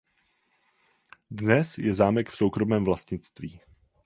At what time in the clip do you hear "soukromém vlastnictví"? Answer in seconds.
2.35-3.61